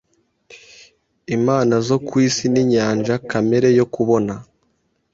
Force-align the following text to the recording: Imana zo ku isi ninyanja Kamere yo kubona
Imana 1.37 1.73
zo 1.87 1.97
ku 2.07 2.13
isi 2.27 2.45
ninyanja 2.53 3.13
Kamere 3.29 3.69
yo 3.79 3.85
kubona 3.93 4.33